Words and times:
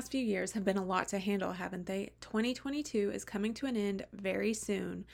past 0.00 0.12
few 0.12 0.24
years 0.24 0.52
have 0.52 0.64
been 0.64 0.78
a 0.78 0.82
lot 0.82 1.08
to 1.08 1.18
handle, 1.18 1.52
haven't 1.52 1.84
they? 1.84 2.10
2022 2.22 3.10
is 3.12 3.22
coming 3.22 3.52
to 3.52 3.66
an 3.66 3.76
end 3.76 4.02
very 4.14 4.54
soon. 4.54 5.04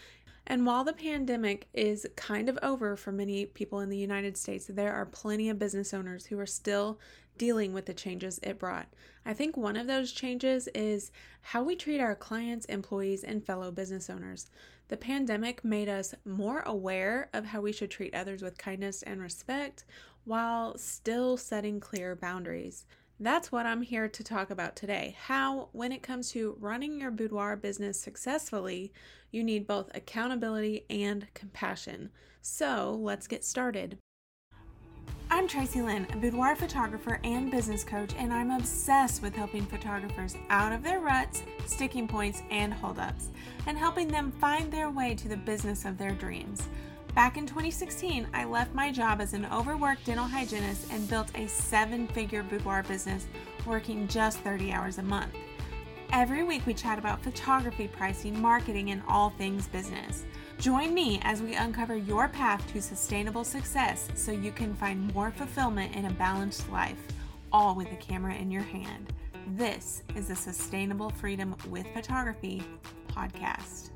And 0.46 0.64
while 0.64 0.84
the 0.84 0.92
pandemic 0.92 1.66
is 1.74 2.06
kind 2.14 2.48
of 2.48 2.56
over 2.62 2.94
for 2.94 3.10
many 3.10 3.46
people 3.46 3.80
in 3.80 3.88
the 3.88 3.98
United 3.98 4.36
States, 4.36 4.66
there 4.68 4.92
are 4.92 5.04
plenty 5.04 5.50
of 5.50 5.58
business 5.58 5.92
owners 5.92 6.26
who 6.26 6.38
are 6.38 6.46
still 6.46 7.00
dealing 7.36 7.72
with 7.72 7.86
the 7.86 7.94
changes 7.94 8.38
it 8.44 8.60
brought. 8.60 8.86
I 9.24 9.34
think 9.34 9.56
one 9.56 9.74
of 9.76 9.88
those 9.88 10.12
changes 10.12 10.68
is 10.68 11.10
how 11.40 11.64
we 11.64 11.74
treat 11.74 11.98
our 11.98 12.14
clients, 12.14 12.66
employees, 12.66 13.24
and 13.24 13.44
fellow 13.44 13.72
business 13.72 14.08
owners. 14.08 14.50
The 14.86 14.96
pandemic 14.96 15.64
made 15.64 15.88
us 15.88 16.14
more 16.24 16.60
aware 16.60 17.28
of 17.32 17.46
how 17.46 17.60
we 17.60 17.72
should 17.72 17.90
treat 17.90 18.14
others 18.14 18.40
with 18.40 18.56
kindness 18.56 19.02
and 19.02 19.20
respect 19.20 19.84
while 20.22 20.78
still 20.78 21.36
setting 21.36 21.80
clear 21.80 22.14
boundaries. 22.14 22.84
That's 23.18 23.50
what 23.50 23.64
I'm 23.64 23.80
here 23.80 24.08
to 24.08 24.22
talk 24.22 24.50
about 24.50 24.76
today. 24.76 25.16
How, 25.18 25.70
when 25.72 25.90
it 25.90 26.02
comes 26.02 26.30
to 26.32 26.54
running 26.60 27.00
your 27.00 27.10
boudoir 27.10 27.56
business 27.56 27.98
successfully, 27.98 28.92
you 29.30 29.42
need 29.42 29.66
both 29.66 29.90
accountability 29.94 30.84
and 30.90 31.26
compassion. 31.32 32.10
So 32.42 32.94
let's 33.00 33.26
get 33.26 33.42
started. 33.42 33.96
I'm 35.30 35.48
Tracy 35.48 35.80
Lynn, 35.80 36.06
a 36.12 36.16
boudoir 36.18 36.56
photographer 36.56 37.18
and 37.24 37.50
business 37.50 37.84
coach, 37.84 38.12
and 38.18 38.34
I'm 38.34 38.50
obsessed 38.50 39.22
with 39.22 39.34
helping 39.34 39.64
photographers 39.64 40.36
out 40.50 40.72
of 40.72 40.82
their 40.82 41.00
ruts, 41.00 41.42
sticking 41.64 42.06
points, 42.06 42.42
and 42.50 42.72
holdups, 42.72 43.30
and 43.66 43.78
helping 43.78 44.08
them 44.08 44.30
find 44.30 44.70
their 44.70 44.90
way 44.90 45.14
to 45.14 45.28
the 45.28 45.38
business 45.38 45.86
of 45.86 45.96
their 45.96 46.12
dreams. 46.12 46.68
Back 47.16 47.38
in 47.38 47.46
2016, 47.46 48.28
I 48.34 48.44
left 48.44 48.74
my 48.74 48.92
job 48.92 49.22
as 49.22 49.32
an 49.32 49.46
overworked 49.46 50.04
dental 50.04 50.26
hygienist 50.26 50.92
and 50.92 51.08
built 51.08 51.30
a 51.34 51.48
seven 51.48 52.06
figure 52.08 52.42
boudoir 52.42 52.82
business 52.82 53.26
working 53.64 54.06
just 54.06 54.40
30 54.40 54.70
hours 54.70 54.98
a 54.98 55.02
month. 55.02 55.32
Every 56.12 56.42
week, 56.42 56.66
we 56.66 56.74
chat 56.74 56.98
about 56.98 57.22
photography, 57.22 57.88
pricing, 57.88 58.38
marketing, 58.38 58.90
and 58.90 59.02
all 59.08 59.30
things 59.30 59.66
business. 59.66 60.26
Join 60.58 60.92
me 60.92 61.18
as 61.22 61.40
we 61.40 61.54
uncover 61.54 61.96
your 61.96 62.28
path 62.28 62.70
to 62.74 62.82
sustainable 62.82 63.44
success 63.44 64.10
so 64.14 64.30
you 64.30 64.52
can 64.52 64.74
find 64.74 65.14
more 65.14 65.30
fulfillment 65.30 65.96
in 65.96 66.04
a 66.04 66.12
balanced 66.12 66.70
life, 66.70 67.00
all 67.50 67.74
with 67.74 67.90
a 67.92 67.96
camera 67.96 68.34
in 68.34 68.50
your 68.50 68.62
hand. 68.62 69.10
This 69.56 70.02
is 70.14 70.28
the 70.28 70.36
Sustainable 70.36 71.08
Freedom 71.08 71.56
with 71.70 71.86
Photography 71.94 72.62
podcast. 73.08 73.88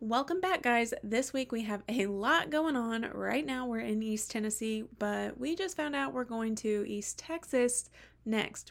Welcome 0.00 0.40
back, 0.40 0.62
guys. 0.62 0.94
This 1.02 1.32
week 1.32 1.50
we 1.50 1.62
have 1.62 1.82
a 1.88 2.06
lot 2.06 2.50
going 2.50 2.76
on. 2.76 3.10
Right 3.12 3.44
now 3.44 3.66
we're 3.66 3.80
in 3.80 4.00
East 4.00 4.30
Tennessee, 4.30 4.84
but 5.00 5.40
we 5.40 5.56
just 5.56 5.76
found 5.76 5.96
out 5.96 6.12
we're 6.12 6.22
going 6.22 6.54
to 6.56 6.84
East 6.86 7.18
Texas 7.18 7.90
next. 8.24 8.70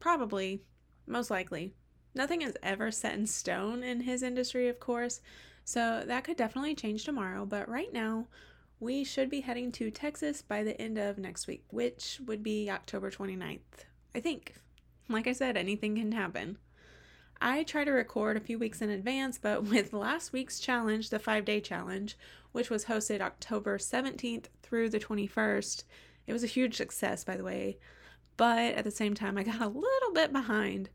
Probably, 0.00 0.60
most 1.06 1.30
likely 1.30 1.72
nothing 2.14 2.42
is 2.42 2.58
ever 2.62 2.90
set 2.90 3.14
in 3.14 3.26
stone 3.26 3.82
in 3.82 4.00
his 4.00 4.22
industry, 4.22 4.68
of 4.68 4.78
course, 4.78 5.22
so 5.64 6.04
that 6.06 6.24
could 6.24 6.36
definitely 6.36 6.74
change 6.74 7.04
tomorrow. 7.04 7.46
But 7.46 7.70
right 7.70 7.90
now, 7.94 8.26
we 8.78 9.02
should 9.02 9.30
be 9.30 9.40
heading 9.40 9.72
to 9.72 9.90
Texas 9.90 10.42
by 10.42 10.62
the 10.62 10.78
end 10.78 10.98
of 10.98 11.16
next 11.16 11.46
week, 11.46 11.64
which 11.70 12.20
would 12.26 12.42
be 12.42 12.70
October 12.70 13.10
29th, 13.10 13.60
I 14.14 14.20
think. 14.20 14.52
Like 15.08 15.26
I 15.26 15.32
said, 15.32 15.56
anything 15.56 15.96
can 15.96 16.12
happen. 16.12 16.58
I 17.40 17.62
try 17.62 17.84
to 17.84 17.90
record 17.90 18.36
a 18.36 18.40
few 18.40 18.58
weeks 18.58 18.80
in 18.80 18.90
advance, 18.90 19.38
but 19.38 19.64
with 19.70 19.92
last 19.92 20.32
week's 20.32 20.60
challenge, 20.60 21.10
the 21.10 21.18
five 21.18 21.44
day 21.44 21.60
challenge, 21.60 22.16
which 22.52 22.70
was 22.70 22.86
hosted 22.86 23.20
October 23.20 23.78
17th 23.78 24.46
through 24.62 24.90
the 24.90 25.00
21st, 25.00 25.84
it 26.26 26.32
was 26.32 26.42
a 26.42 26.48
huge 26.48 26.76
success, 26.76 27.24
by 27.24 27.36
the 27.36 27.44
way. 27.44 27.78
But 28.36 28.74
at 28.74 28.84
the 28.84 28.90
same 28.90 29.14
time, 29.14 29.38
I 29.38 29.42
got 29.42 29.60
a 29.60 29.68
little 29.68 30.12
bit 30.12 30.32
behind. 30.32 30.90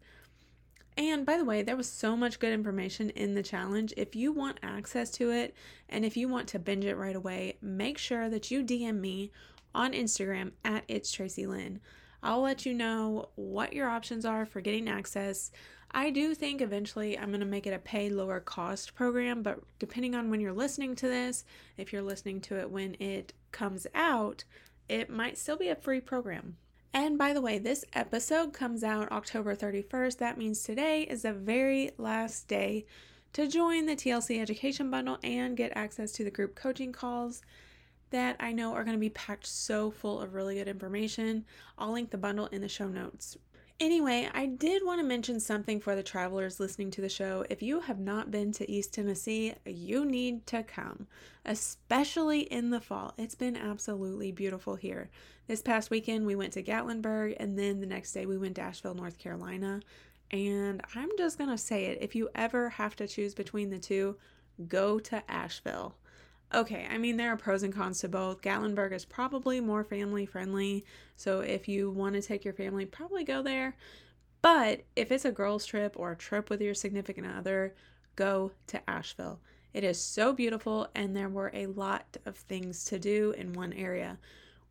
And 0.97 1.25
by 1.25 1.38
the 1.38 1.45
way, 1.45 1.62
there 1.62 1.78
was 1.78 1.89
so 1.89 2.17
much 2.17 2.39
good 2.39 2.52
information 2.52 3.09
in 3.12 3.34
the 3.34 3.44
challenge. 3.44 3.94
If 3.95 4.16
you 4.16 4.31
want 4.31 4.59
access 4.62 5.09
to 5.12 5.31
it 5.31 5.56
and 5.89 6.03
if 6.03 6.18
you 6.18 6.28
want 6.28 6.47
to 6.50 6.59
binge 6.59 6.85
it 6.85 6.97
right 6.97 7.16
away, 7.16 7.58
make 7.62 7.97
sure 7.97 8.29
that 8.29 8.52
you 8.52 8.63
DM 8.63 9.00
me 9.00 9.31
on 9.73 9.94
Instagram 9.94 10.52
at 10.66 10.84
It's 10.88 11.12
Tracy 11.12 11.47
Lynn. 11.47 11.79
I'll 12.22 12.41
let 12.41 12.66
you 12.66 12.73
know 12.73 13.29
what 13.35 13.73
your 13.73 13.90
options 13.90 14.25
are 14.25 14.46
for 14.46 14.62
getting 14.62 14.88
access. 14.88 15.50
I 15.94 16.09
do 16.09 16.34
think 16.34 16.62
eventually 16.62 17.18
I'm 17.19 17.29
going 17.29 17.41
to 17.41 17.46
make 17.46 17.68
it 17.68 17.74
a 17.74 17.79
pay 17.79 18.09
lower 18.09 18.40
cost 18.40 18.96
program, 18.96 19.44
but 19.44 19.59
depending 19.78 20.16
on 20.16 20.29
when 20.29 20.40
you're 20.40 20.53
listening 20.53 20.96
to 20.96 21.07
this, 21.07 21.44
if 21.78 21.91
you're 21.91 22.02
listening 22.02 22.40
to 22.41 22.57
it 22.59 22.72
when 22.72 22.96
it 23.00 23.34
comes 23.52 23.85
out, 23.94 24.46
it 24.88 25.09
might 25.09 25.38
still 25.38 25.57
be 25.57 25.68
a 25.68 25.75
free 25.75 26.00
program. 26.00 26.56
And 26.94 27.18
by 27.18 27.34
the 27.34 27.41
way, 27.41 27.57
this 27.57 27.85
episode 27.94 28.53
comes 28.53 28.84
out 28.84 29.12
October 29.12 29.56
31st. 29.56 30.18
That 30.18 30.38
means 30.38 30.63
today 30.63 31.03
is 31.03 31.22
the 31.22 31.34
very 31.34 31.91
last 31.97 32.47
day 32.47 32.85
to 33.34 33.47
join 33.47 33.85
the 33.85 33.96
TLC 33.96 34.41
Education 34.41 34.91
Bundle 34.91 35.18
and 35.23 35.56
get 35.56 35.72
access 35.75 36.12
to 36.13 36.23
the 36.23 36.31
group 36.31 36.56
coaching 36.56 36.91
calls 36.91 37.41
that 38.09 38.35
I 38.41 38.52
know 38.52 38.73
are 38.73 38.84
going 38.84 38.96
to 38.96 39.00
be 39.00 39.09
packed 39.09 39.47
so 39.47 39.90
full 39.90 40.19
of 40.19 40.34
really 40.34 40.56
good 40.56 40.68
information. 40.68 41.46
I'll 41.78 41.94
link 41.94 42.12
the 42.12 42.18
bundle 42.18 42.47
in 42.47 42.62
the 42.62 42.68
show 42.68 42.90
notes. 42.90 43.38
Anyway, 43.81 44.30
I 44.31 44.46
did 44.46 44.86
want 44.86 45.00
to 45.00 45.03
mention 45.03 45.40
something 45.40 45.80
for 45.80 45.96
the 45.96 46.03
travelers 46.03 46.59
listening 46.59 46.92
to 46.92 47.02
the 47.02 47.09
show. 47.09 47.44
If 47.50 47.64
you 47.64 47.80
have 47.80 47.97
not 47.97 48.30
been 48.30 48.52
to 48.52 48.69
East 48.69 48.94
Tennessee, 48.94 49.56
you 49.66 50.06
need 50.06 50.46
to 50.46 50.62
come, 50.62 51.08
especially 51.46 52.41
in 52.41 52.70
the 52.70 52.80
fall. 52.80 53.16
It's 53.18 53.34
been 53.34 53.58
absolutely 53.58 54.31
beautiful 54.31 54.75
here. 54.75 55.09
This 55.47 55.64
past 55.64 55.90
weekend, 55.90 56.28
we 56.28 56.36
went 56.36 56.53
to 56.53 56.62
Gatlinburg, 56.62 57.38
and 57.40 57.58
then 57.58 57.80
the 57.80 57.88
next 57.88 58.12
day, 58.12 58.28
we 58.28 58.38
went 58.38 58.58
to 58.58 58.62
Asheville, 58.62 58.94
North 58.94 59.18
Carolina. 59.18 59.80
And 60.30 60.84
I'm 60.94 61.09
just 61.18 61.40
going 61.40 61.50
to 61.50 61.58
say 61.58 61.86
it 61.86 62.03
if 62.03 62.14
you 62.14 62.30
ever 62.36 62.70
have 62.70 62.96
to 62.97 63.08
choose 63.08 63.34
between 63.34 63.72
the 63.72 63.80
two, 63.80 64.16
go 64.68 65.00
to 65.00 65.24
Asheville. 65.28 65.96
Okay, 66.53 66.85
I 66.91 66.97
mean, 66.97 67.16
there 67.16 67.31
are 67.31 67.38
pros 67.38 67.63
and 67.63 67.73
cons 67.73 68.00
to 68.00 68.09
both. 68.09 68.41
Gatlinburg 68.41 68.91
is 68.91 69.06
probably 69.06 69.62
more 69.62 69.85
family 69.85 70.25
friendly, 70.25 70.85
so 71.16 71.39
if 71.39 71.69
you 71.69 71.89
want 71.89 72.16
to 72.16 72.22
take 72.22 72.44
your 72.44 72.53
family, 72.53 72.85
probably 72.85 73.23
go 73.23 73.41
there. 73.41 73.78
But 74.41 74.81
if 74.97 75.13
it's 75.13 75.23
a 75.23 75.31
girls' 75.31 75.66
trip 75.66 75.94
or 75.97 76.11
a 76.11 76.17
trip 76.17 76.50
with 76.50 76.59
your 76.59 76.73
significant 76.73 77.28
other, 77.28 77.73
go 78.17 78.51
to 78.67 78.90
Asheville. 78.90 79.40
It 79.73 79.85
is 79.85 80.01
so 80.01 80.34
beautiful, 80.34 80.90
and 80.94 81.16
there 81.16 81.29
were 81.29 81.51
a 81.53 81.67
lot 81.67 82.17
of 82.25 82.35
things 82.35 82.84
to 82.85 83.00
do 83.00 83.34
in 83.38 83.53
one 83.53 83.72
area. 83.72 84.17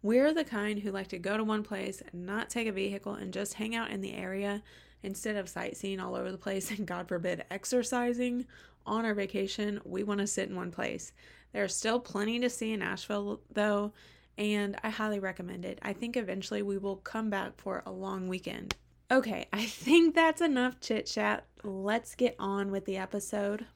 We're 0.02 0.34
the 0.34 0.44
kind 0.44 0.78
who 0.78 0.90
like 0.90 1.08
to 1.08 1.19
go 1.19 1.38
to 1.38 1.44
one 1.44 1.62
place, 1.62 2.02
not 2.12 2.50
take 2.50 2.69
a 2.69 2.72
vehicle, 2.72 3.14
and 3.14 3.32
just 3.32 3.54
hang 3.54 3.74
out 3.74 3.90
in 3.90 4.02
the 4.02 4.12
area 4.12 4.62
instead 5.02 5.36
of 5.36 5.48
sightseeing 5.48 6.00
all 6.00 6.14
over 6.14 6.30
the 6.30 6.36
place 6.36 6.70
and, 6.70 6.86
God 6.86 7.08
forbid, 7.08 7.44
exercising 7.50 8.44
on 8.84 9.06
our 9.06 9.14
vacation. 9.14 9.80
We 9.84 10.02
want 10.02 10.20
to 10.20 10.26
sit 10.26 10.50
in 10.50 10.56
one 10.56 10.70
place. 10.70 11.12
There's 11.53 11.75
still 11.75 11.99
plenty 11.99 12.38
to 12.41 12.50
see 12.50 12.72
in 12.72 12.83
Asheville, 12.83 13.41
though, 13.53 13.93
and 14.38 14.77
I 14.83 14.91
highly 14.91 15.19
recommend 15.19 15.65
it. 15.65 15.78
I 15.83 15.93
think 15.93 16.16
eventually 16.16 16.62
we 16.62 16.78
will 16.78 16.97
come 16.97 17.28
back 17.28 17.53
for 17.56 17.83
a 17.84 17.93
long 17.93 18.28
weekend. 18.28 18.77
Okay, 19.11 19.47
I 19.53 19.65
think 19.66 20.15
that's 20.15 20.41
enough 20.41 20.81
chit 20.81 21.06
chat. 21.06 21.47
Let's 21.65 22.15
get 22.15 22.37
on 22.38 22.71
with 22.71 22.84
the 22.84 22.97
episode. 22.97 23.66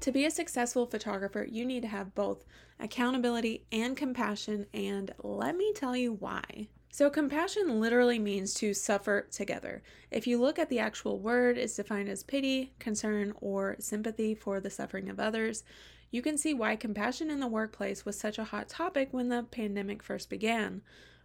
To 0.00 0.10
be 0.10 0.24
a 0.24 0.32
successful 0.32 0.86
photographer, 0.86 1.46
you 1.48 1.64
need 1.64 1.82
to 1.82 1.88
have 1.88 2.12
both 2.14 2.44
accountability 2.80 3.66
and 3.70 3.96
compassion, 3.96 4.66
and 4.74 5.12
let 5.22 5.56
me 5.56 5.72
tell 5.74 5.96
you 5.96 6.14
why. 6.14 6.68
So, 6.94 7.08
compassion 7.08 7.80
literally 7.80 8.18
means 8.18 8.52
to 8.54 8.74
suffer 8.74 9.26
together. 9.30 9.82
If 10.10 10.26
you 10.26 10.38
look 10.38 10.58
at 10.58 10.68
the 10.68 10.78
actual 10.78 11.18
word, 11.18 11.56
it's 11.56 11.76
defined 11.76 12.10
as 12.10 12.22
pity, 12.22 12.74
concern, 12.78 13.32
or 13.40 13.76
sympathy 13.78 14.34
for 14.34 14.60
the 14.60 14.68
suffering 14.68 15.08
of 15.08 15.18
others. 15.18 15.64
You 16.10 16.20
can 16.20 16.36
see 16.36 16.52
why 16.52 16.76
compassion 16.76 17.30
in 17.30 17.40
the 17.40 17.48
workplace 17.48 18.04
was 18.04 18.20
such 18.20 18.38
a 18.38 18.44
hot 18.44 18.68
topic 18.68 19.08
when 19.10 19.30
the 19.30 19.44
pandemic 19.44 20.02
first 20.02 20.28
began. 20.28 20.82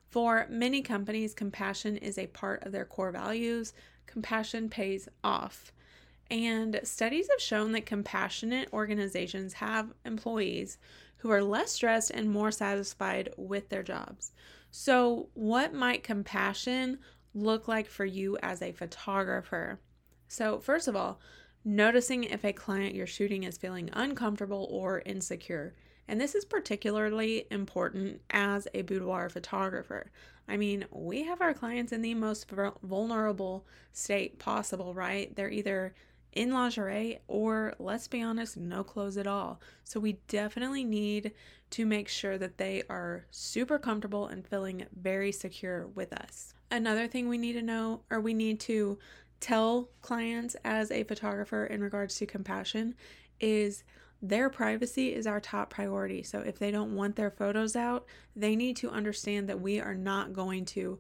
For 0.07 0.47
many 0.49 0.81
companies, 0.81 1.33
compassion 1.33 1.97
is 1.97 2.17
a 2.17 2.27
part 2.27 2.63
of 2.63 2.71
their 2.71 2.85
core 2.85 3.11
values. 3.11 3.73
Compassion 4.05 4.69
pays 4.69 5.09
off. 5.21 5.73
And 6.31 6.79
studies 6.85 7.27
have 7.29 7.41
shown 7.41 7.73
that 7.73 7.85
compassionate 7.85 8.69
organizations 8.71 9.51
have 9.55 9.91
employees 10.05 10.77
who 11.17 11.29
are 11.29 11.43
less 11.43 11.73
stressed 11.73 12.11
and 12.11 12.29
more 12.29 12.51
satisfied 12.51 13.33
with 13.35 13.67
their 13.67 13.83
jobs. 13.83 14.31
So, 14.71 15.29
what 15.33 15.73
might 15.73 16.03
compassion 16.03 16.99
look 17.33 17.67
like 17.67 17.87
for 17.87 18.05
you 18.05 18.37
as 18.41 18.61
a 18.61 18.71
photographer? 18.71 19.79
So, 20.27 20.59
first 20.59 20.87
of 20.87 20.95
all, 20.95 21.19
noticing 21.63 22.23
if 22.23 22.45
a 22.45 22.53
client 22.53 22.95
you're 22.95 23.07
shooting 23.07 23.43
is 23.43 23.57
feeling 23.57 23.89
uncomfortable 23.93 24.67
or 24.69 25.01
insecure. 25.05 25.75
And 26.07 26.21
this 26.21 26.35
is 26.35 26.45
particularly 26.45 27.45
important 27.51 28.21
as 28.29 28.67
a 28.73 28.83
boudoir 28.83 29.29
photographer. 29.29 30.11
I 30.47 30.55
mean, 30.55 30.85
we 30.91 31.23
have 31.23 31.41
our 31.41 31.53
clients 31.53 31.91
in 31.91 32.01
the 32.01 32.13
most 32.13 32.49
vulnerable 32.81 33.65
state 33.91 34.39
possible, 34.39 34.93
right? 34.93 35.35
They're 35.35 35.51
either 35.51 35.93
in 36.37 36.51
lingerie 36.51 37.17
or, 37.27 37.73
let's 37.79 38.07
be 38.07 38.21
honest, 38.21 38.57
no 38.57 38.83
clothes 38.83 39.17
at 39.17 39.25
all. 39.25 39.59
So 39.83 39.99
we 39.99 40.19
definitely 40.27 40.83
need 40.83 41.31
to 41.71 41.85
make 41.85 42.07
sure 42.07 42.37
that 42.37 42.59
they 42.59 42.83
are 42.89 43.25
super 43.31 43.79
comfortable 43.79 44.27
and 44.27 44.47
feeling 44.47 44.85
very 44.95 45.31
secure 45.31 45.87
with 45.87 46.13
us. 46.13 46.53
Another 46.69 47.07
thing 47.07 47.27
we 47.27 47.39
need 47.39 47.53
to 47.53 47.63
know 47.63 48.01
or 48.11 48.21
we 48.21 48.35
need 48.35 48.59
to 48.61 48.99
tell 49.39 49.89
clients 50.01 50.55
as 50.63 50.91
a 50.91 51.03
photographer 51.03 51.65
in 51.65 51.81
regards 51.81 52.15
to 52.17 52.27
compassion 52.27 52.93
is 53.39 53.83
their 54.21 54.49
privacy 54.49 55.13
is 55.15 55.25
our 55.25 55.39
top 55.39 55.71
priority. 55.71 56.21
So 56.21 56.39
if 56.39 56.59
they 56.59 56.69
don't 56.69 56.95
want 56.95 57.15
their 57.15 57.31
photos 57.31 57.75
out, 57.75 58.05
they 58.35 58.55
need 58.55 58.75
to 58.77 58.91
understand 58.91 59.49
that 59.49 59.59
we 59.59 59.79
are 59.79 59.95
not 59.95 60.33
going 60.33 60.65
to 60.65 60.99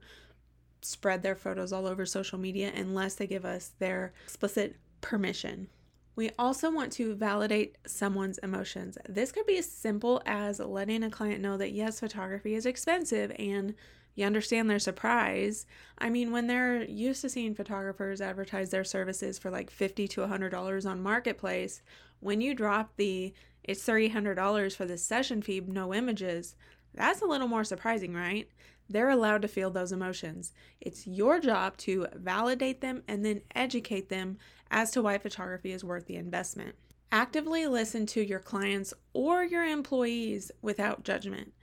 spread 0.81 1.21
their 1.21 1.35
photos 1.35 1.71
all 1.71 1.85
over 1.85 2.05
social 2.05 2.39
media 2.39 2.71
unless 2.75 3.15
they 3.15 3.27
give 3.27 3.45
us 3.45 3.71
their 3.79 4.13
explicit 4.25 4.77
permission. 5.01 5.69
We 6.15 6.31
also 6.39 6.71
want 6.71 6.91
to 6.93 7.13
validate 7.13 7.77
someone's 7.85 8.39
emotions. 8.39 8.97
This 9.07 9.31
could 9.31 9.45
be 9.45 9.57
as 9.57 9.69
simple 9.69 10.21
as 10.25 10.59
letting 10.59 11.03
a 11.03 11.11
client 11.11 11.41
know 11.41 11.57
that 11.57 11.73
yes, 11.73 11.99
photography 11.99 12.55
is 12.55 12.65
expensive 12.65 13.31
and 13.37 13.75
you 14.15 14.25
understand 14.25 14.67
their 14.67 14.79
surprise. 14.79 15.67
I 15.99 16.09
mean, 16.09 16.31
when 16.31 16.47
they're 16.47 16.83
used 16.83 17.21
to 17.21 17.29
seeing 17.29 17.53
photographers 17.53 18.19
advertise 18.19 18.71
their 18.71 18.83
services 18.83 19.37
for 19.37 19.51
like 19.51 19.69
50 19.69 20.07
to 20.07 20.21
$100 20.21 20.89
on 20.89 21.03
Marketplace, 21.03 21.83
when 22.19 22.41
you 22.41 22.55
drop 22.55 22.93
the 22.97 23.31
it's 23.63 23.85
$300 23.85 24.75
for 24.75 24.85
the 24.85 24.97
session 24.97 25.43
fee, 25.43 25.59
no 25.59 25.93
images, 25.93 26.55
that's 26.95 27.21
a 27.21 27.25
little 27.25 27.47
more 27.47 27.63
surprising, 27.63 28.13
right? 28.15 28.49
They're 28.89 29.09
allowed 29.09 29.41
to 29.41 29.47
feel 29.47 29.69
those 29.69 29.91
emotions. 29.91 30.53
It's 30.79 31.07
your 31.07 31.39
job 31.39 31.77
to 31.77 32.07
validate 32.13 32.81
them 32.81 33.03
and 33.07 33.23
then 33.23 33.41
educate 33.53 34.09
them 34.09 34.37
as 34.71 34.91
to 34.91 35.01
why 35.01 35.17
photography 35.17 35.71
is 35.71 35.83
worth 35.83 36.05
the 36.05 36.15
investment. 36.15 36.75
Actively 37.11 37.67
listen 37.67 38.05
to 38.07 38.21
your 38.21 38.39
clients 38.39 38.93
or 39.13 39.43
your 39.43 39.65
employees 39.65 40.51
without 40.61 41.03
judgment. 41.03 41.53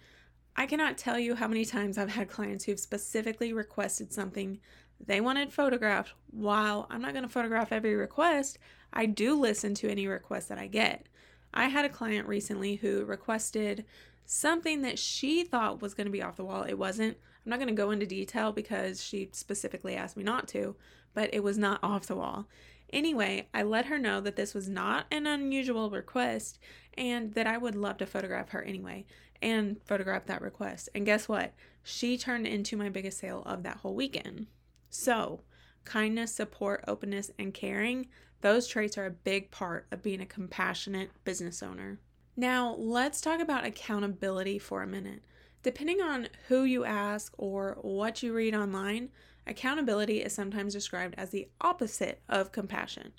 I 0.56 0.66
cannot 0.66 0.98
tell 0.98 1.18
you 1.18 1.34
how 1.34 1.48
many 1.48 1.64
times 1.64 1.98
I've 1.98 2.10
had 2.10 2.28
clients 2.28 2.64
who've 2.64 2.78
specifically 2.78 3.52
requested 3.52 4.12
something 4.12 4.60
they 5.04 5.20
wanted 5.20 5.52
photographed. 5.52 6.14
While 6.30 6.86
I'm 6.90 7.02
not 7.02 7.12
going 7.12 7.24
to 7.24 7.28
photograph 7.28 7.72
every 7.72 7.94
request, 7.94 8.58
I 8.92 9.06
do 9.06 9.34
listen 9.34 9.74
to 9.74 9.90
any 9.90 10.06
request 10.06 10.48
that 10.48 10.58
I 10.58 10.68
get. 10.68 11.08
I 11.52 11.66
had 11.66 11.84
a 11.84 11.90
client 11.90 12.28
recently 12.28 12.76
who 12.76 13.04
requested 13.04 13.84
something 14.26 14.82
that 14.82 14.98
she 14.98 15.44
thought 15.44 15.82
was 15.82 15.94
going 15.94 16.06
to 16.06 16.10
be 16.10 16.22
off 16.22 16.36
the 16.36 16.44
wall. 16.44 16.62
It 16.62 16.78
wasn't. 16.78 17.16
I'm 17.44 17.50
not 17.50 17.58
going 17.58 17.68
to 17.68 17.74
go 17.74 17.90
into 17.90 18.06
detail 18.06 18.52
because 18.52 19.02
she 19.02 19.28
specifically 19.32 19.94
asked 19.94 20.16
me 20.16 20.24
not 20.24 20.48
to, 20.48 20.76
but 21.12 21.30
it 21.32 21.42
was 21.42 21.58
not 21.58 21.80
off 21.82 22.06
the 22.06 22.16
wall. 22.16 22.46
Anyway, 22.90 23.48
I 23.52 23.62
let 23.64 23.86
her 23.86 23.98
know 23.98 24.20
that 24.20 24.36
this 24.36 24.54
was 24.54 24.68
not 24.68 25.06
an 25.10 25.26
unusual 25.26 25.90
request 25.90 26.58
and 26.96 27.34
that 27.34 27.46
I 27.46 27.58
would 27.58 27.74
love 27.74 27.98
to 27.98 28.06
photograph 28.06 28.50
her 28.50 28.62
anyway 28.62 29.04
and 29.42 29.76
photograph 29.84 30.26
that 30.26 30.40
request. 30.40 30.88
And 30.94 31.04
guess 31.04 31.28
what? 31.28 31.52
She 31.82 32.16
turned 32.16 32.46
into 32.46 32.76
my 32.76 32.88
biggest 32.88 33.18
sale 33.18 33.42
of 33.44 33.62
that 33.62 33.78
whole 33.78 33.94
weekend. 33.94 34.46
So, 34.88 35.40
kindness, 35.84 36.32
support, 36.32 36.84
openness, 36.86 37.30
and 37.38 37.52
caring, 37.52 38.06
those 38.40 38.66
traits 38.66 38.96
are 38.96 39.06
a 39.06 39.10
big 39.10 39.50
part 39.50 39.86
of 39.90 40.02
being 40.02 40.20
a 40.20 40.26
compassionate 40.26 41.10
business 41.24 41.62
owner. 41.62 41.98
Now, 42.36 42.75
let's 42.75 43.20
talk 43.20 43.40
about 43.40 43.64
accountability 43.64 44.58
for 44.58 44.82
a 44.82 44.86
minute. 44.86 45.22
Depending 45.62 46.00
on 46.00 46.28
who 46.48 46.64
you 46.64 46.84
ask 46.84 47.32
or 47.38 47.78
what 47.81 48.22
you 48.22 48.32
read 48.32 48.54
online, 48.54 49.10
accountability 49.46 50.20
is 50.20 50.32
sometimes 50.32 50.72
described 50.72 51.14
as 51.16 51.31
the 51.31 51.48
opposite 51.60 52.20
of 52.28 52.52
compassion. 52.52 53.12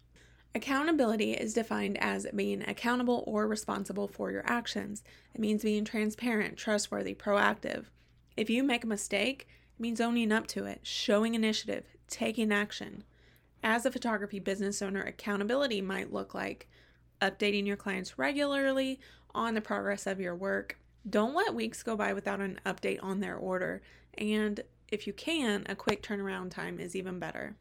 Accountability 0.54 1.34
is 1.34 1.54
defined 1.54 1.98
as 2.02 2.28
being 2.36 2.62
accountable 2.68 3.24
or 3.26 3.48
responsible 3.48 4.08
for 4.08 4.32
your 4.32 4.44
actions. 4.46 5.04
It 5.34 5.42
means 5.42 5.64
being 5.64 5.86
transparent, 5.86 6.58
trustworthy, 6.58 7.14
proactive. 7.14 7.86
If 8.38 8.50
you 8.50 8.64
make 8.64 8.84
a 8.84 8.88
mistake, 8.88 9.48
it 9.78 9.82
means 9.82 10.00
owning 10.00 10.32
up 10.32 10.48
to 10.48 10.66
it, 10.66 10.82
showing 10.84 11.36
initiative, 11.36 11.86
taking 12.10 12.52
action. 12.52 13.04
As 13.64 13.86
a 13.86 13.92
photography 13.92 14.40
business 14.40 14.82
owner, 14.82 15.02
accountability 15.02 15.82
might 15.82 16.14
look 16.14 16.34
like 16.34 16.70
updating 17.26 17.66
your 17.66 17.76
clients 17.76 18.18
regularly 18.18 19.00
on 19.34 19.54
the 19.54 19.62
progress 19.62 20.08
of 20.08 20.20
your 20.20 20.36
work. 20.36 20.78
Don't 21.10 21.36
let 21.36 21.54
weeks 21.54 21.84
go 21.84 21.96
by 21.96 22.14
without 22.14 22.40
an 22.40 22.60
update 22.66 23.00
on 23.02 23.20
their 23.20 23.36
order. 23.36 23.82
And 24.18 24.62
if 24.90 25.08
you 25.08 25.14
can, 25.14 25.66
a 25.68 25.76
quick 25.76 26.02
turnaround 26.02 26.52
time 26.52 26.80
is 26.80 26.96
even 26.96 27.20
better. 27.20 27.56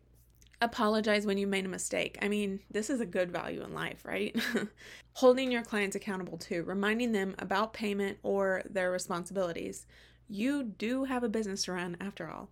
Apologize 0.61 1.27
when 1.27 1.37
you 1.37 1.47
made 1.47 1.67
a 1.67 1.69
mistake. 1.69 2.17
I 2.23 2.29
mean, 2.29 2.61
this 2.71 2.89
is 2.89 3.01
a 3.01 3.07
good 3.07 3.31
value 3.31 3.63
in 3.63 3.75
life, 3.75 4.05
right? 4.05 4.35
Holding 5.15 5.51
your 5.51 5.63
clients 5.63 5.97
accountable 5.97 6.39
too, 6.39 6.63
reminding 6.63 7.13
them 7.13 7.35
about 7.39 7.75
payment 7.75 8.19
or 8.23 8.63
their 8.69 8.91
responsibilities. 8.91 9.87
You 10.29 10.63
do 10.63 11.05
have 11.05 11.23
a 11.23 11.29
business 11.29 11.65
to 11.65 11.73
run 11.73 11.97
after 12.01 12.31
all. 12.31 12.51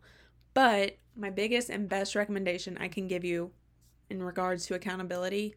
But 0.53 0.97
my 1.17 1.31
biggest 1.31 1.70
and 1.70 1.88
best 1.88 2.14
recommendation 2.14 2.76
I 2.79 2.88
can 2.88 3.09
give 3.09 3.25
you 3.25 3.53
in 4.11 4.23
regards 4.23 4.67
to 4.67 4.75
accountability 4.75 5.55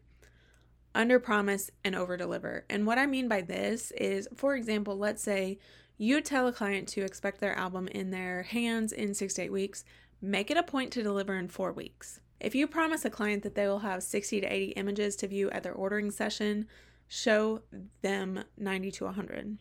under 0.96 1.20
promise 1.20 1.70
and 1.84 1.94
over 1.94 2.16
deliver. 2.16 2.64
And 2.68 2.86
what 2.86 2.98
I 2.98 3.06
mean 3.06 3.28
by 3.28 3.42
this 3.42 3.92
is, 3.92 4.28
for 4.34 4.56
example, 4.56 4.96
let's 4.96 5.22
say 5.22 5.58
you 5.98 6.20
tell 6.20 6.48
a 6.48 6.52
client 6.52 6.88
to 6.88 7.02
expect 7.02 7.40
their 7.40 7.56
album 7.56 7.86
in 7.88 8.10
their 8.10 8.42
hands 8.42 8.92
in 8.92 9.14
six 9.14 9.34
to 9.34 9.42
eight 9.42 9.52
weeks, 9.52 9.84
make 10.20 10.50
it 10.50 10.56
a 10.56 10.62
point 10.62 10.92
to 10.92 11.02
deliver 11.02 11.36
in 11.36 11.48
four 11.48 11.72
weeks. 11.72 12.20
If 12.40 12.54
you 12.54 12.66
promise 12.66 13.04
a 13.04 13.10
client 13.10 13.42
that 13.44 13.54
they 13.54 13.66
will 13.66 13.78
have 13.78 14.02
60 14.02 14.40
to 14.40 14.46
80 14.46 14.66
images 14.72 15.16
to 15.16 15.28
view 15.28 15.50
at 15.50 15.62
their 15.62 15.72
ordering 15.72 16.10
session, 16.10 16.66
show 17.08 17.62
them 18.02 18.44
90 18.58 18.90
to 18.92 19.04
100. 19.04 19.58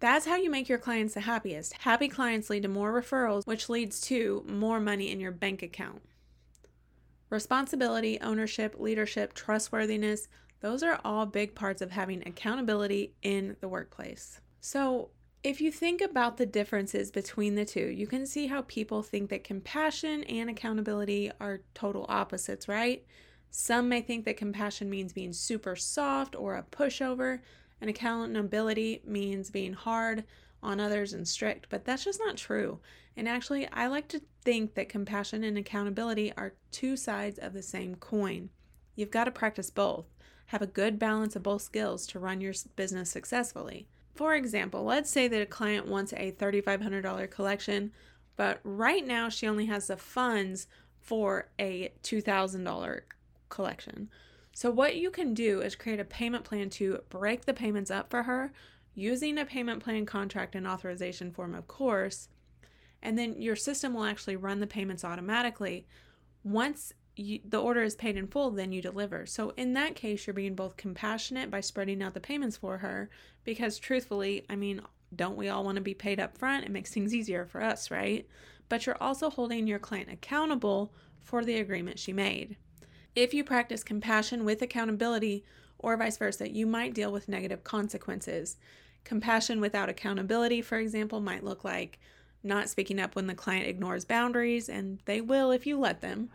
That's 0.00 0.26
how 0.26 0.36
you 0.36 0.50
make 0.50 0.68
your 0.68 0.78
clients 0.78 1.14
the 1.14 1.20
happiest. 1.20 1.72
Happy 1.74 2.08
clients 2.08 2.50
lead 2.50 2.62
to 2.62 2.68
more 2.68 2.92
referrals, 2.92 3.46
which 3.46 3.68
leads 3.68 4.00
to 4.02 4.44
more 4.48 4.80
money 4.80 5.10
in 5.10 5.20
your 5.20 5.32
bank 5.32 5.62
account. 5.62 6.02
Responsibility, 7.30 8.18
ownership, 8.20 8.76
leadership, 8.78 9.34
trustworthiness, 9.34 10.28
those 10.60 10.82
are 10.82 11.00
all 11.04 11.26
big 11.26 11.54
parts 11.54 11.82
of 11.82 11.90
having 11.90 12.22
accountability 12.26 13.14
in 13.22 13.56
the 13.60 13.68
workplace. 13.68 14.40
So, 14.60 15.10
if 15.44 15.60
you 15.60 15.70
think 15.70 16.00
about 16.00 16.36
the 16.36 16.46
differences 16.46 17.12
between 17.12 17.54
the 17.54 17.64
two, 17.64 17.86
you 17.86 18.08
can 18.08 18.26
see 18.26 18.48
how 18.48 18.62
people 18.62 19.02
think 19.02 19.30
that 19.30 19.44
compassion 19.44 20.24
and 20.24 20.50
accountability 20.50 21.30
are 21.40 21.60
total 21.74 22.06
opposites, 22.08 22.66
right? 22.66 23.04
Some 23.50 23.88
may 23.88 24.00
think 24.00 24.24
that 24.24 24.36
compassion 24.36 24.90
means 24.90 25.12
being 25.12 25.32
super 25.32 25.76
soft 25.76 26.34
or 26.34 26.56
a 26.56 26.64
pushover, 26.64 27.38
and 27.80 27.88
accountability 27.88 29.00
means 29.04 29.50
being 29.50 29.74
hard 29.74 30.24
on 30.60 30.80
others 30.80 31.12
and 31.12 31.26
strict, 31.26 31.68
but 31.70 31.84
that's 31.84 32.04
just 32.04 32.18
not 32.18 32.36
true. 32.36 32.80
And 33.16 33.28
actually, 33.28 33.68
I 33.72 33.86
like 33.86 34.08
to 34.08 34.20
think 34.42 34.74
that 34.74 34.88
compassion 34.88 35.44
and 35.44 35.56
accountability 35.56 36.32
are 36.36 36.54
two 36.72 36.96
sides 36.96 37.38
of 37.38 37.52
the 37.52 37.62
same 37.62 37.94
coin. 37.94 38.50
You've 38.96 39.12
got 39.12 39.24
to 39.24 39.30
practice 39.30 39.70
both 39.70 40.06
have 40.48 40.62
a 40.62 40.66
good 40.66 40.98
balance 40.98 41.36
of 41.36 41.42
both 41.42 41.62
skills 41.62 42.06
to 42.06 42.18
run 42.18 42.40
your 42.40 42.54
business 42.74 43.10
successfully. 43.10 43.86
For 44.14 44.34
example, 44.34 44.82
let's 44.82 45.10
say 45.10 45.28
that 45.28 45.42
a 45.42 45.46
client 45.46 45.86
wants 45.86 46.12
a 46.14 46.32
$3,500 46.32 47.30
collection, 47.30 47.92
but 48.34 48.60
right 48.64 49.06
now 49.06 49.28
she 49.28 49.46
only 49.46 49.66
has 49.66 49.88
the 49.88 49.96
funds 49.96 50.66
for 51.00 51.48
a 51.58 51.92
$2,000 52.02 53.00
collection. 53.50 54.08
So, 54.54 54.70
what 54.70 54.96
you 54.96 55.10
can 55.10 55.34
do 55.34 55.60
is 55.60 55.76
create 55.76 56.00
a 56.00 56.04
payment 56.04 56.44
plan 56.44 56.70
to 56.70 57.00
break 57.10 57.44
the 57.44 57.54
payments 57.54 57.90
up 57.90 58.10
for 58.10 58.24
her 58.24 58.52
using 58.94 59.38
a 59.38 59.44
payment 59.44 59.84
plan 59.84 60.06
contract 60.06 60.54
and 60.54 60.66
authorization 60.66 61.30
form, 61.30 61.54
of 61.54 61.68
course. 61.68 62.28
And 63.02 63.18
then 63.18 63.40
your 63.40 63.54
system 63.54 63.94
will 63.94 64.04
actually 64.04 64.36
run 64.36 64.60
the 64.60 64.66
payments 64.66 65.04
automatically. 65.04 65.86
Once 66.42 66.92
you, 67.18 67.40
the 67.44 67.60
order 67.60 67.82
is 67.82 67.94
paid 67.94 68.16
in 68.16 68.26
full, 68.26 68.50
then 68.50 68.72
you 68.72 68.80
deliver. 68.80 69.26
So 69.26 69.52
in 69.56 69.74
that 69.74 69.94
case, 69.94 70.26
you're 70.26 70.34
being 70.34 70.54
both 70.54 70.76
compassionate 70.76 71.50
by 71.50 71.60
spreading 71.60 72.02
out 72.02 72.14
the 72.14 72.20
payments 72.20 72.56
for 72.56 72.78
her, 72.78 73.10
because 73.44 73.78
truthfully, 73.78 74.44
I 74.48 74.56
mean, 74.56 74.80
don't 75.14 75.36
we 75.36 75.48
all 75.48 75.64
want 75.64 75.76
to 75.76 75.82
be 75.82 75.94
paid 75.94 76.20
up 76.20 76.36
front? 76.36 76.64
It 76.64 76.70
makes 76.70 76.92
things 76.92 77.14
easier 77.14 77.46
for 77.46 77.62
us, 77.62 77.90
right? 77.90 78.26
But 78.68 78.86
you're 78.86 79.02
also 79.02 79.30
holding 79.30 79.66
your 79.66 79.78
client 79.78 80.10
accountable 80.12 80.92
for 81.20 81.44
the 81.44 81.58
agreement 81.58 81.98
she 81.98 82.12
made. 82.12 82.56
If 83.14 83.34
you 83.34 83.42
practice 83.42 83.82
compassion 83.82 84.44
with 84.44 84.62
accountability, 84.62 85.44
or 85.78 85.96
vice 85.96 86.16
versa, 86.18 86.50
you 86.50 86.66
might 86.66 86.94
deal 86.94 87.12
with 87.12 87.28
negative 87.28 87.64
consequences. 87.64 88.56
Compassion 89.04 89.60
without 89.60 89.88
accountability, 89.88 90.60
for 90.60 90.78
example, 90.78 91.20
might 91.20 91.44
look 91.44 91.64
like 91.64 91.98
not 92.42 92.68
speaking 92.68 93.00
up 93.00 93.16
when 93.16 93.26
the 93.26 93.34
client 93.34 93.66
ignores 93.66 94.04
boundaries, 94.04 94.68
and 94.68 94.98
they 95.04 95.20
will 95.20 95.50
if 95.50 95.66
you 95.66 95.78
let 95.78 96.00
them 96.00 96.30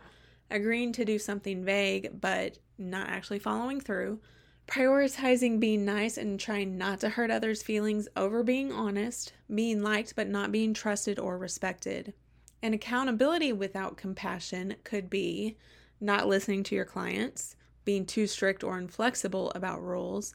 agreeing 0.54 0.92
to 0.92 1.04
do 1.04 1.18
something 1.18 1.64
vague 1.64 2.20
but 2.20 2.58
not 2.78 3.08
actually 3.08 3.40
following 3.40 3.80
through, 3.80 4.20
prioritizing 4.68 5.58
being 5.60 5.84
nice 5.84 6.16
and 6.16 6.38
trying 6.38 6.78
not 6.78 7.00
to 7.00 7.08
hurt 7.08 7.30
others' 7.30 7.62
feelings 7.62 8.08
over 8.16 8.42
being 8.42 8.72
honest, 8.72 9.32
being 9.52 9.82
liked 9.82 10.14
but 10.16 10.28
not 10.28 10.52
being 10.52 10.72
trusted 10.72 11.18
or 11.18 11.36
respected. 11.36 12.14
And 12.62 12.72
accountability 12.72 13.52
without 13.52 13.96
compassion 13.96 14.76
could 14.84 15.10
be 15.10 15.58
not 16.00 16.28
listening 16.28 16.62
to 16.64 16.74
your 16.74 16.84
clients, 16.84 17.56
being 17.84 18.06
too 18.06 18.26
strict 18.26 18.64
or 18.64 18.78
inflexible 18.78 19.50
about 19.54 19.82
rules. 19.82 20.34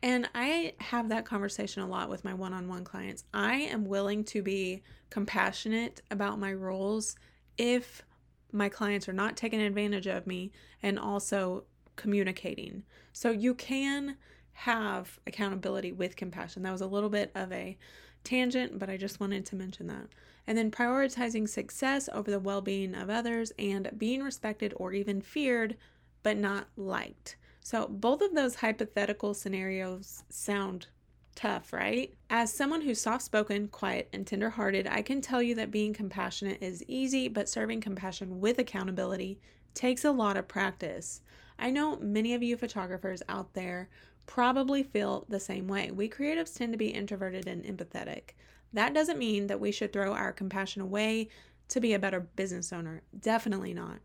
And 0.00 0.28
I 0.34 0.74
have 0.78 1.08
that 1.08 1.26
conversation 1.26 1.82
a 1.82 1.88
lot 1.88 2.08
with 2.08 2.24
my 2.24 2.32
one 2.32 2.54
on 2.54 2.68
one 2.68 2.84
clients. 2.84 3.24
I 3.34 3.56
am 3.56 3.84
willing 3.84 4.22
to 4.26 4.40
be 4.40 4.82
compassionate 5.10 6.00
about 6.10 6.38
my 6.38 6.50
rules 6.50 7.16
if 7.58 8.02
my 8.52 8.68
clients 8.68 9.08
are 9.08 9.12
not 9.14 9.36
taking 9.36 9.60
advantage 9.60 10.06
of 10.06 10.26
me 10.26 10.50
and 10.82 10.98
also 10.98 11.64
communicating. 11.96 12.84
So 13.12 13.30
you 13.30 13.54
can 13.54 14.16
have 14.52 15.18
accountability 15.26 15.92
with 15.92 16.16
compassion. 16.16 16.62
That 16.62 16.72
was 16.72 16.80
a 16.80 16.86
little 16.86 17.10
bit 17.10 17.30
of 17.34 17.52
a 17.52 17.76
tangent, 18.24 18.78
but 18.78 18.90
I 18.90 18.96
just 18.96 19.20
wanted 19.20 19.46
to 19.46 19.56
mention 19.56 19.86
that. 19.88 20.08
And 20.46 20.56
then 20.56 20.70
prioritizing 20.70 21.48
success 21.48 22.08
over 22.12 22.30
the 22.30 22.40
well 22.40 22.60
being 22.60 22.94
of 22.94 23.10
others 23.10 23.52
and 23.58 23.90
being 23.96 24.22
respected 24.22 24.72
or 24.76 24.92
even 24.92 25.20
feared, 25.20 25.76
but 26.22 26.36
not 26.36 26.68
liked. 26.76 27.36
So, 27.60 27.86
both 27.86 28.22
of 28.22 28.34
those 28.34 28.56
hypothetical 28.56 29.34
scenarios 29.34 30.24
sound 30.30 30.86
tough, 31.38 31.72
right? 31.72 32.12
As 32.28 32.52
someone 32.52 32.80
who's 32.80 33.00
soft 33.00 33.22
spoken, 33.22 33.68
quiet, 33.68 34.08
and 34.12 34.26
tender 34.26 34.50
hearted, 34.50 34.88
I 34.88 35.02
can 35.02 35.20
tell 35.20 35.40
you 35.40 35.54
that 35.54 35.70
being 35.70 35.94
compassionate 35.94 36.60
is 36.60 36.84
easy, 36.88 37.28
but 37.28 37.48
serving 37.48 37.80
compassion 37.80 38.40
with 38.40 38.58
accountability 38.58 39.38
takes 39.72 40.04
a 40.04 40.10
lot 40.10 40.36
of 40.36 40.48
practice. 40.48 41.20
I 41.56 41.70
know 41.70 41.96
many 41.98 42.34
of 42.34 42.42
you 42.42 42.56
photographers 42.56 43.22
out 43.28 43.54
there 43.54 43.88
probably 44.26 44.82
feel 44.82 45.26
the 45.28 45.38
same 45.38 45.68
way. 45.68 45.92
We 45.92 46.08
creatives 46.08 46.56
tend 46.56 46.72
to 46.72 46.76
be 46.76 46.88
introverted 46.88 47.46
and 47.46 47.62
empathetic. 47.62 48.30
That 48.72 48.92
doesn't 48.92 49.18
mean 49.18 49.46
that 49.46 49.60
we 49.60 49.70
should 49.70 49.92
throw 49.92 50.14
our 50.14 50.32
compassion 50.32 50.82
away 50.82 51.28
to 51.68 51.78
be 51.78 51.92
a 51.92 52.00
better 52.00 52.20
business 52.20 52.72
owner. 52.72 53.02
Definitely 53.16 53.74
not. 53.74 54.00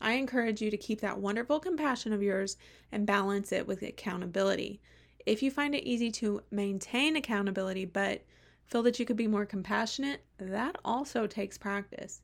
I 0.00 0.12
encourage 0.12 0.62
you 0.62 0.70
to 0.70 0.76
keep 0.78 1.02
that 1.02 1.18
wonderful 1.18 1.60
compassion 1.60 2.14
of 2.14 2.22
yours 2.22 2.56
and 2.90 3.06
balance 3.06 3.52
it 3.52 3.66
with 3.66 3.82
accountability. 3.82 4.80
If 5.26 5.42
you 5.42 5.50
find 5.50 5.74
it 5.74 5.84
easy 5.84 6.10
to 6.12 6.42
maintain 6.50 7.16
accountability 7.16 7.84
but 7.84 8.22
feel 8.66 8.82
that 8.82 8.98
you 8.98 9.06
could 9.06 9.16
be 9.16 9.26
more 9.26 9.46
compassionate, 9.46 10.20
that 10.38 10.76
also 10.84 11.26
takes 11.26 11.58
practice. 11.58 12.22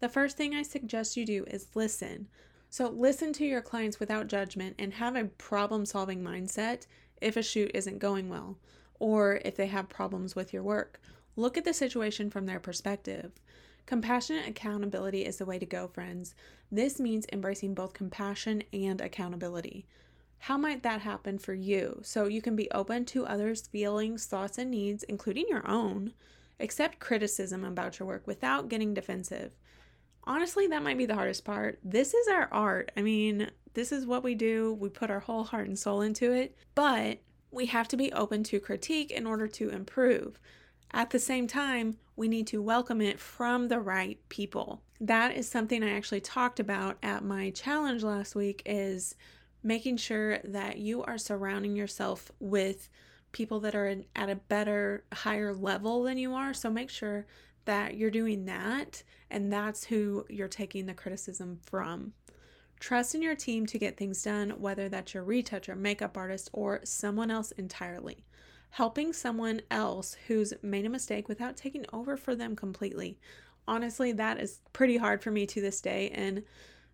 The 0.00 0.08
first 0.08 0.36
thing 0.36 0.54
I 0.54 0.62
suggest 0.62 1.16
you 1.16 1.24
do 1.24 1.44
is 1.44 1.68
listen. 1.74 2.28
So, 2.68 2.88
listen 2.88 3.32
to 3.34 3.46
your 3.46 3.62
clients 3.62 4.00
without 4.00 4.26
judgment 4.26 4.74
and 4.78 4.94
have 4.94 5.14
a 5.14 5.26
problem 5.26 5.86
solving 5.86 6.20
mindset 6.20 6.86
if 7.20 7.36
a 7.36 7.42
shoot 7.42 7.70
isn't 7.72 8.00
going 8.00 8.28
well 8.28 8.58
or 8.98 9.40
if 9.44 9.56
they 9.56 9.66
have 9.66 9.88
problems 9.88 10.34
with 10.34 10.52
your 10.52 10.62
work. 10.62 11.00
Look 11.36 11.56
at 11.56 11.64
the 11.64 11.74
situation 11.74 12.30
from 12.30 12.46
their 12.46 12.60
perspective. 12.60 13.32
Compassionate 13.86 14.48
accountability 14.48 15.24
is 15.24 15.36
the 15.36 15.44
way 15.44 15.58
to 15.58 15.66
go, 15.66 15.88
friends. 15.88 16.34
This 16.70 16.98
means 16.98 17.26
embracing 17.32 17.74
both 17.74 17.92
compassion 17.92 18.62
and 18.72 19.00
accountability. 19.00 19.86
How 20.44 20.58
might 20.58 20.82
that 20.82 21.00
happen 21.00 21.38
for 21.38 21.54
you? 21.54 22.00
So 22.02 22.26
you 22.26 22.42
can 22.42 22.54
be 22.54 22.70
open 22.70 23.06
to 23.06 23.24
others' 23.24 23.66
feelings, 23.66 24.26
thoughts, 24.26 24.58
and 24.58 24.70
needs, 24.70 25.02
including 25.04 25.46
your 25.48 25.66
own. 25.66 26.12
Accept 26.60 26.98
criticism 26.98 27.64
about 27.64 27.98
your 27.98 28.06
work 28.06 28.26
without 28.26 28.68
getting 28.68 28.92
defensive. 28.92 29.52
Honestly, 30.24 30.66
that 30.66 30.82
might 30.82 30.98
be 30.98 31.06
the 31.06 31.14
hardest 31.14 31.46
part. 31.46 31.78
This 31.82 32.12
is 32.12 32.28
our 32.28 32.50
art. 32.52 32.92
I 32.94 33.00
mean, 33.00 33.50
this 33.72 33.90
is 33.90 34.04
what 34.04 34.22
we 34.22 34.34
do. 34.34 34.74
We 34.74 34.90
put 34.90 35.10
our 35.10 35.20
whole 35.20 35.44
heart 35.44 35.66
and 35.66 35.78
soul 35.78 36.02
into 36.02 36.30
it, 36.34 36.54
but 36.74 37.20
we 37.50 37.64
have 37.64 37.88
to 37.88 37.96
be 37.96 38.12
open 38.12 38.42
to 38.44 38.60
critique 38.60 39.12
in 39.12 39.26
order 39.26 39.48
to 39.48 39.70
improve. 39.70 40.38
At 40.92 41.08
the 41.08 41.18
same 41.18 41.46
time, 41.46 41.96
we 42.16 42.28
need 42.28 42.46
to 42.48 42.60
welcome 42.60 43.00
it 43.00 43.18
from 43.18 43.68
the 43.68 43.80
right 43.80 44.18
people. 44.28 44.82
That 45.00 45.34
is 45.34 45.48
something 45.48 45.82
I 45.82 45.96
actually 45.96 46.20
talked 46.20 46.60
about 46.60 46.98
at 47.02 47.24
my 47.24 47.48
challenge 47.48 48.02
last 48.02 48.34
week 48.34 48.60
is 48.66 49.14
making 49.64 49.96
sure 49.96 50.38
that 50.44 50.78
you 50.78 51.02
are 51.02 51.18
surrounding 51.18 51.74
yourself 51.74 52.30
with 52.38 52.88
people 53.32 53.58
that 53.60 53.74
are 53.74 54.02
at 54.14 54.30
a 54.30 54.36
better 54.36 55.04
higher 55.12 55.52
level 55.52 56.04
than 56.04 56.18
you 56.18 56.34
are. 56.34 56.54
So 56.54 56.70
make 56.70 56.90
sure 56.90 57.26
that 57.64 57.96
you're 57.96 58.10
doing 58.10 58.44
that 58.44 59.02
and 59.30 59.52
that's 59.52 59.84
who 59.84 60.24
you're 60.28 60.46
taking 60.46 60.86
the 60.86 60.94
criticism 60.94 61.58
from. 61.62 62.12
Trust 62.78 63.14
in 63.14 63.22
your 63.22 63.34
team 63.34 63.66
to 63.66 63.78
get 63.78 63.96
things 63.96 64.22
done, 64.22 64.50
whether 64.50 64.88
that's 64.88 65.14
your 65.14 65.24
retoucher, 65.24 65.74
makeup 65.74 66.16
artist, 66.16 66.50
or 66.52 66.80
someone 66.84 67.30
else 67.30 67.50
entirely 67.52 68.24
helping 68.74 69.12
someone 69.12 69.62
else 69.70 70.16
who's 70.26 70.52
made 70.60 70.84
a 70.84 70.88
mistake 70.88 71.28
without 71.28 71.56
taking 71.56 71.86
over 71.92 72.16
for 72.16 72.34
them 72.34 72.56
completely. 72.56 73.16
Honestly, 73.68 74.10
that 74.10 74.40
is 74.40 74.58
pretty 74.72 74.96
hard 74.96 75.22
for 75.22 75.30
me 75.30 75.46
to 75.46 75.60
this 75.60 75.80
day, 75.80 76.10
and 76.12 76.42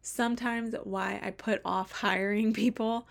sometimes 0.02 0.75
why 0.85 1.21
I 1.23 1.30
put 1.30 1.61
off 1.64 1.92
hiring 1.92 2.52
people. 2.54 3.07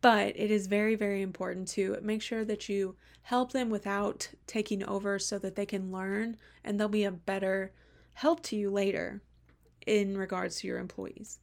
But 0.00 0.28
it 0.36 0.50
is 0.50 0.66
very, 0.66 0.94
very 0.94 1.20
important 1.20 1.68
to 1.68 1.98
make 2.00 2.22
sure 2.22 2.44
that 2.46 2.70
you 2.70 2.96
help 3.22 3.52
them 3.52 3.68
without 3.68 4.28
taking 4.46 4.82
over 4.84 5.18
so 5.18 5.38
that 5.38 5.56
they 5.56 5.66
can 5.66 5.92
learn 5.92 6.36
and 6.64 6.80
they'll 6.80 6.88
be 6.88 7.04
a 7.04 7.10
better 7.10 7.72
help 8.14 8.42
to 8.44 8.56
you 8.56 8.70
later 8.70 9.20
in 9.86 10.16
regards 10.16 10.56
to 10.56 10.66
your 10.66 10.78
employees. 10.78 11.38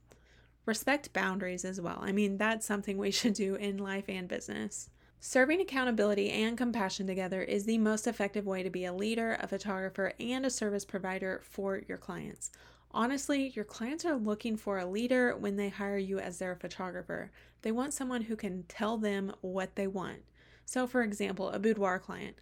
Respect 0.66 1.14
boundaries 1.14 1.64
as 1.64 1.80
well. 1.80 2.00
I 2.02 2.12
mean, 2.12 2.38
that's 2.38 2.66
something 2.66 2.98
we 2.98 3.12
should 3.12 3.34
do 3.34 3.56
in 3.56 3.78
life 3.78 4.06
and 4.08 4.28
business. 4.28 4.90
Serving 5.20 5.62
accountability 5.62 6.30
and 6.30 6.58
compassion 6.58 7.08
together 7.08 7.42
is 7.42 7.66
the 7.66 7.80
most 7.80 8.06
effective 8.06 8.46
way 8.46 8.62
to 8.62 8.70
be 8.70 8.86
a 8.86 8.94
leader, 8.94 9.38
a 9.40 9.48
photographer, 9.48 10.14
and 10.20 10.46
a 10.46 10.50
service 10.50 10.86
provider 10.86 11.42
for 11.44 11.82
your 11.88 11.98
clients. 11.98 12.52
Honestly, 12.98 13.50
your 13.50 13.64
clients 13.64 14.06
are 14.06 14.16
looking 14.16 14.58
for 14.58 14.80
a 14.80 14.86
leader 14.88 15.38
when 15.38 15.56
they 15.56 15.70
hire 15.70 16.00
you 16.00 16.18
as 16.18 16.40
their 16.40 16.56
photographer. 16.56 17.30
They 17.62 17.72
want 17.72 17.94
someone 17.94 18.24
who 18.24 18.36
can 18.36 18.64
tell 18.64 18.98
them 18.98 19.34
what 19.42 19.76
they 19.76 19.86
want. 19.86 20.24
So, 20.66 20.88
for 20.88 21.04
example, 21.04 21.50
a 21.52 21.60
boudoir 21.60 22.00
client. 22.00 22.38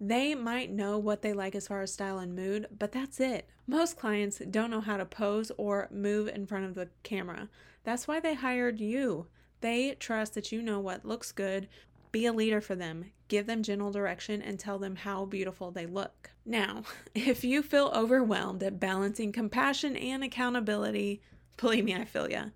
They 0.00 0.34
might 0.34 0.72
know 0.72 0.98
what 0.98 1.22
they 1.22 1.32
like 1.32 1.54
as 1.54 1.68
far 1.68 1.82
as 1.82 1.92
style 1.92 2.18
and 2.18 2.34
mood, 2.34 2.66
but 2.76 2.90
that's 2.90 3.20
it. 3.20 3.48
Most 3.68 3.96
clients 3.96 4.38
don't 4.50 4.72
know 4.72 4.80
how 4.80 4.96
to 4.96 5.04
pose 5.04 5.52
or 5.56 5.86
move 5.92 6.26
in 6.26 6.44
front 6.44 6.64
of 6.64 6.74
the 6.74 6.88
camera. 7.04 7.48
That's 7.84 8.08
why 8.08 8.18
they 8.18 8.34
hired 8.34 8.80
you. 8.80 9.28
They 9.60 9.94
trust 9.94 10.34
that 10.34 10.50
you 10.50 10.60
know 10.60 10.80
what 10.80 11.04
looks 11.04 11.30
good, 11.30 11.68
be 12.12 12.26
a 12.26 12.32
leader 12.32 12.60
for 12.60 12.74
them, 12.74 13.06
give 13.28 13.46
them 13.46 13.62
general 13.62 13.92
direction, 13.92 14.42
and 14.42 14.58
tell 14.58 14.78
them 14.78 14.96
how 14.96 15.24
beautiful 15.24 15.70
they 15.70 15.86
look. 15.86 16.30
Now, 16.44 16.82
if 17.14 17.44
you 17.44 17.62
feel 17.62 17.92
overwhelmed 17.94 18.62
at 18.62 18.80
balancing 18.80 19.32
compassion 19.32 19.96
and 19.96 20.24
accountability, 20.24 21.22
believe 21.56 21.84
me, 21.84 21.94
I 21.94 22.04
feel 22.04 22.30
ya. 22.30 22.46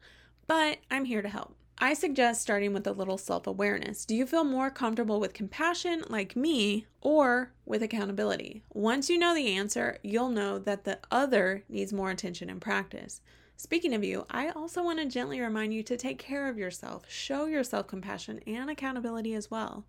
But 0.46 0.78
I'm 0.90 1.04
here 1.04 1.22
to 1.22 1.28
help. 1.28 1.56
I 1.78 1.94
suggest 1.94 2.40
starting 2.40 2.72
with 2.72 2.86
a 2.86 2.92
little 2.92 3.18
self 3.18 3.46
awareness. 3.48 4.04
Do 4.04 4.14
you 4.14 4.26
feel 4.26 4.44
more 4.44 4.70
comfortable 4.70 5.18
with 5.18 5.34
compassion, 5.34 6.04
like 6.08 6.36
me, 6.36 6.86
or 7.00 7.52
with 7.66 7.82
accountability? 7.82 8.62
Once 8.72 9.10
you 9.10 9.18
know 9.18 9.34
the 9.34 9.54
answer, 9.54 9.98
you'll 10.02 10.28
know 10.28 10.58
that 10.60 10.84
the 10.84 11.00
other 11.10 11.64
needs 11.68 11.92
more 11.92 12.10
attention 12.10 12.48
and 12.48 12.60
practice. 12.60 13.20
Speaking 13.56 13.92
of 13.92 14.04
you, 14.04 14.24
I 14.30 14.50
also 14.50 14.82
want 14.84 15.00
to 15.00 15.06
gently 15.06 15.40
remind 15.40 15.74
you 15.74 15.82
to 15.84 15.96
take 15.96 16.18
care 16.18 16.48
of 16.48 16.58
yourself, 16.58 17.04
show 17.08 17.46
yourself 17.46 17.88
compassion 17.88 18.40
and 18.46 18.70
accountability 18.70 19.34
as 19.34 19.50
well. 19.50 19.84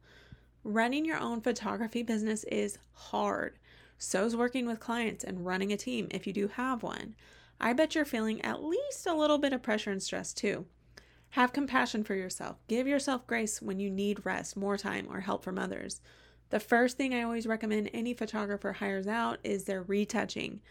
Running 0.64 1.06
your 1.06 1.18
own 1.18 1.42
photography 1.42 2.02
business 2.02 2.44
is 2.46 2.80
hard. 2.94 3.60
So's 4.00 4.36
working 4.36 4.66
with 4.66 4.80
clients 4.80 5.24
and 5.24 5.46
running 5.46 5.72
a 5.72 5.78
team 5.78 6.08
if 6.10 6.26
you 6.26 6.34
do 6.34 6.48
have 6.48 6.82
one. 6.82 7.16
I 7.60 7.74
bet 7.74 7.96
you're 7.96 8.06
feeling 8.06 8.42
at 8.42 8.64
least 8.64 9.06
a 9.06 9.14
little 9.14 9.38
bit 9.38 9.54
of 9.54 9.62
pressure 9.62 9.92
and 9.92 10.02
stress 10.02 10.34
too. 10.34 10.66
Have 11.32 11.54
compassion 11.54 12.04
for 12.04 12.16
yourself. 12.16 12.58
Give 12.68 12.88
yourself 12.88 13.28
grace 13.28 13.62
when 13.62 13.80
you 13.80 13.90
need 13.90 14.26
rest, 14.26 14.56
more 14.56 14.78
time, 14.78 15.08
or 15.10 15.20
help 15.22 15.44
from 15.44 15.60
others. 15.60 16.02
The 16.50 16.60
first 16.60 16.96
thing 16.96 17.14
I 17.14 17.24
always 17.24 17.48
recommend 17.48 17.90
any 17.94 18.14
photographer 18.14 18.74
hires 18.74 19.08
out 19.08 19.40
is 19.44 19.66
their 19.66 19.82
retouching. 19.84 20.62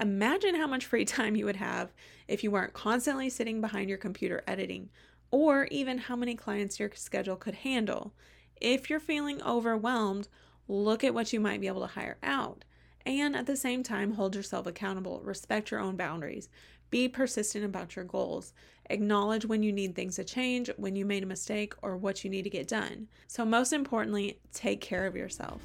Imagine 0.00 0.54
how 0.54 0.66
much 0.66 0.86
free 0.86 1.04
time 1.06 1.36
you 1.36 1.44
would 1.44 1.56
have 1.56 1.92
if 2.26 2.42
you 2.42 2.50
weren't 2.50 2.72
constantly 2.72 3.30
sitting 3.30 3.60
behind 3.60 3.88
your 3.88 3.98
computer 3.98 4.42
editing, 4.46 4.88
or 5.30 5.66
even 5.70 5.98
how 5.98 6.16
many 6.16 6.34
clients 6.34 6.80
your 6.80 6.90
schedule 6.94 7.36
could 7.36 7.56
handle. 7.56 8.12
If 8.60 8.88
you're 8.88 9.00
feeling 9.00 9.42
overwhelmed, 9.42 10.28
look 10.66 11.04
at 11.04 11.14
what 11.14 11.32
you 11.32 11.40
might 11.40 11.60
be 11.60 11.66
able 11.66 11.82
to 11.82 11.86
hire 11.86 12.18
out. 12.22 12.64
And 13.04 13.36
at 13.36 13.46
the 13.46 13.56
same 13.56 13.82
time, 13.82 14.12
hold 14.12 14.34
yourself 14.34 14.66
accountable, 14.66 15.20
respect 15.22 15.70
your 15.70 15.80
own 15.80 15.96
boundaries, 15.96 16.48
be 16.90 17.08
persistent 17.08 17.64
about 17.64 17.96
your 17.96 18.04
goals, 18.04 18.52
acknowledge 18.90 19.44
when 19.44 19.62
you 19.62 19.72
need 19.72 19.94
things 19.94 20.16
to 20.16 20.24
change, 20.24 20.70
when 20.76 20.96
you 20.96 21.04
made 21.04 21.22
a 21.22 21.26
mistake, 21.26 21.74
or 21.82 21.96
what 21.96 22.24
you 22.24 22.30
need 22.30 22.42
to 22.42 22.50
get 22.50 22.68
done. 22.68 23.08
So, 23.26 23.44
most 23.44 23.72
importantly, 23.72 24.38
take 24.52 24.80
care 24.80 25.06
of 25.06 25.16
yourself. 25.16 25.62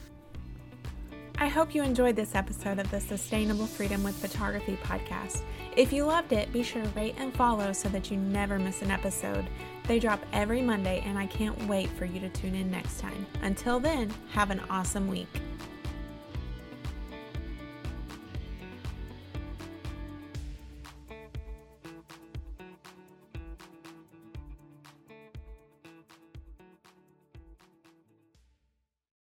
I 1.39 1.47
hope 1.47 1.73
you 1.73 1.81
enjoyed 1.81 2.15
this 2.15 2.35
episode 2.35 2.79
of 2.79 2.89
the 2.91 3.01
Sustainable 3.01 3.65
Freedom 3.65 4.03
with 4.03 4.15
Photography 4.15 4.77
podcast. 4.83 5.41
If 5.75 5.91
you 5.91 6.05
loved 6.05 6.31
it, 6.31 6.53
be 6.53 6.61
sure 6.61 6.83
to 6.83 6.89
rate 6.89 7.15
and 7.17 7.33
follow 7.33 7.73
so 7.73 7.89
that 7.89 8.11
you 8.11 8.17
never 8.17 8.59
miss 8.59 8.83
an 8.83 8.91
episode. 8.91 9.47
They 9.87 9.99
drop 9.99 10.23
every 10.31 10.61
Monday, 10.61 11.01
and 11.05 11.17
I 11.17 11.25
can't 11.25 11.67
wait 11.67 11.89
for 11.89 12.05
you 12.05 12.19
to 12.19 12.29
tune 12.29 12.55
in 12.55 12.69
next 12.69 12.99
time. 12.99 13.25
Until 13.41 13.79
then, 13.79 14.13
have 14.31 14.51
an 14.51 14.61
awesome 14.69 15.07
week. 15.07 15.27